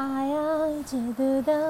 आया 0.00 0.44
जदुदा 0.90 1.60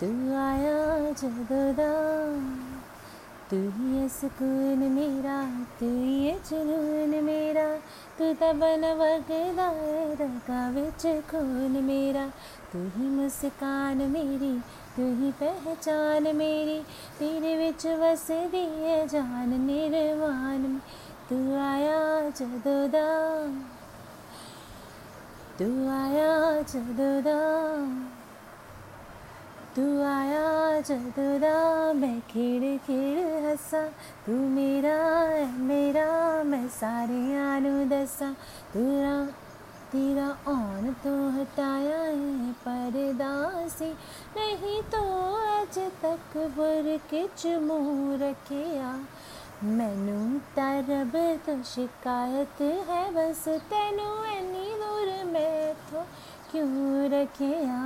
तू 0.00 0.08
आया 0.40 0.74
जदुदा 1.20 1.88
तू 3.50 3.56
ही 3.76 3.96
है 3.96 4.08
सुकून 4.08 4.84
मेरा 4.92 5.38
तू 5.80 5.86
ही 5.86 6.14
है 6.26 6.34
जुनून 6.50 7.14
मेरा 7.24 7.66
तू 8.18 8.32
तबन 8.40 8.84
वगदा 9.00 9.68
रगा 10.20 10.60
विच 10.76 11.06
खून 11.30 11.82
मेरा 11.84 12.26
तू 12.72 12.82
ही 12.96 13.08
मुस्कान 13.16 14.02
मेरी 14.10 14.52
तू 14.96 15.06
ही 15.20 15.30
पहचान 15.40 16.34
मेरी 16.36 16.78
तेरे 17.18 17.56
विच 17.56 17.86
वसदी 18.02 18.64
है 18.84 19.06
जान 19.08 19.60
निर्वाण 19.62 20.78
तू 21.30 21.40
आया 21.62 21.98
जदोदा 22.30 23.04
तू 25.58 25.64
आया 25.90 26.62
जदोदा 26.62 27.38
तू 29.76 29.82
आया 30.02 30.80
जदोदा, 30.80 31.92
मैं 31.92 32.20
खिड़ 32.20 32.78
खिड़ 32.78 33.46
हसा। 33.46 33.82
तू 34.26 34.32
मेरा 34.32 34.96
है 35.04 35.58
मेरा, 35.58 36.04
मैं 36.44 36.68
सारे 36.68 37.36
आनू 37.36 37.84
दसा। 37.88 38.30
तेरा 38.72 39.26
तेरा 39.92 40.26
आन 40.52 40.94
तो 41.04 41.40
हटाया 41.40 41.98
है 41.98 42.52
परदासी। 42.52 43.90
नहीं 44.36 44.82
तो 44.82 45.02
अज 45.60 45.78
तक 46.02 46.36
बुर 46.56 46.96
किच 47.10 47.46
मुँह 47.46 48.16
रखिया 48.16 48.98
मैनू 49.64 50.38
तरब 50.38 51.12
तो 51.46 51.62
शिकायत 51.62 52.60
है 52.60 53.04
बस 53.14 53.48
तेनू 53.48 54.16
दूर 54.24 54.55
मैं 55.96 56.04
तो 56.04 56.50
क्यों 56.52 57.08
रखिया 57.10 57.78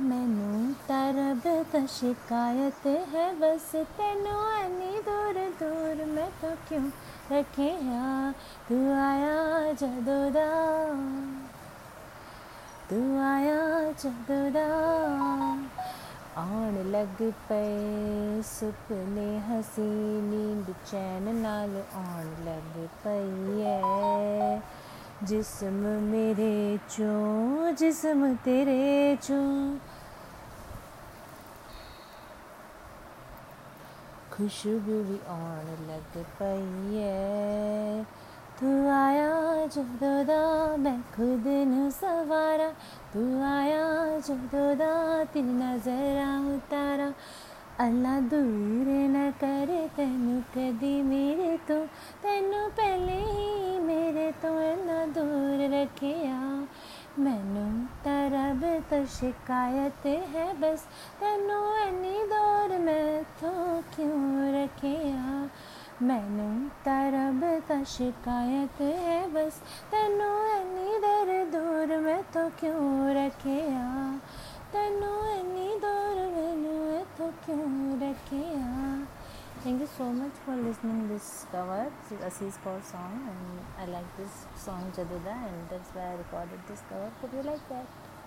मैनू 0.00 0.72
तरब 0.88 1.42
तो 1.72 1.86
शिकायत 1.86 2.86
है 2.86 3.26
बस 3.40 3.70
तेनू 3.98 4.36
इन्नी 4.58 5.00
दूर 5.08 5.38
दूर 5.60 6.04
मैं 6.06 6.28
तो 6.40 6.50
क्यों 6.68 6.84
रखिया 7.32 8.32
तू 8.68 8.76
आया 8.94 9.72
जदोदा 9.72 10.48
तू 12.90 13.00
आया 13.22 13.60
जदोदा 14.02 14.66
आन 16.38 16.76
लग 16.86 17.22
पे 17.48 17.62
सुपने 18.42 19.30
हसी 19.48 19.90
नींद 20.22 20.74
चैन 20.90 21.34
नाल 21.36 21.76
आन 21.96 22.28
लग 22.46 22.86
पई 23.04 23.62
है 23.62 24.62
जिसम 25.22 25.74
मेरे 26.02 26.78
चों, 26.90 27.74
जिसम 27.74 28.34
तेरे 28.34 29.18
चों। 29.22 29.78
खुशबू 34.32 35.02
भी 35.02 35.20
आन 35.28 35.86
लग 35.90 36.24
पई 36.24 36.96
है। 36.96 38.04
तू 38.60 38.90
आया 38.90 39.66
जदोदा 39.66 40.76
मैं 40.76 41.02
खुद 41.02 41.44
न 41.46 41.90
सवारा। 41.90 42.68
तू 43.14 43.42
आया 43.42 44.18
जदोदा 44.18 45.24
तेरी 45.24 45.46
नजरा 45.46 46.56
उतारा। 46.56 47.12
अल्लाह 47.84 48.20
दूर 48.20 48.86
न 48.88 49.30
करे, 49.30 49.90
तेनू 49.96 50.40
कदी 50.40 51.02
मेरे 51.02 51.56
तो। 51.68 51.86
तेनू 52.22 52.68
पहले 52.68 53.12
ही 53.12 53.77
तो 54.42 54.60
इन्ना 54.60 55.06
दूर 55.06 55.74
रखिया। 55.74 56.68
मैनू 57.18 57.86
तरब 58.04 58.82
तो 58.90 59.06
शिकायत 59.06 60.06
है 60.06 60.60
बस। 60.60 60.86
तेनू 61.20 61.88
इन्नी 61.88 62.18
दूर 62.24 62.78
मैं 62.78 63.24
तो 63.24 63.50
क्यों 63.96 64.52
रखिया? 64.54 65.50
मैनू 66.02 66.68
तरब 66.68 67.62
तो 67.68 67.84
शिकायत 67.84 68.80
है 68.80 69.32
बस। 69.32 69.62
तेनू 69.90 70.30
इन्नी 70.60 70.98
देर 70.98 71.44
दूर 71.46 71.98
मैं 71.98 72.22
तो 72.22 72.48
क्यों 72.48 73.10
रखिया? 73.10 74.20
Thank 79.68 79.82
you 79.82 79.88
so 79.98 80.04
much 80.04 80.32
for 80.46 80.56
listening 80.56 81.08
this 81.10 81.44
cover. 81.52 81.92
This 82.08 82.18
is 82.18 82.24
Assis 82.24 82.56
Kaur 82.64 82.82
song 82.82 83.28
and 83.30 83.60
I 83.78 83.84
like 83.92 84.16
this 84.16 84.46
song 84.56 84.90
Jaduda 84.96 85.34
and 85.48 85.68
that's 85.68 85.90
why 85.90 86.04
I 86.12 86.14
recorded 86.14 86.60
this 86.66 86.80
cover. 86.88 87.12
Hope 87.20 87.34
you 87.34 87.42
like 87.42 87.68
that. 87.68 88.07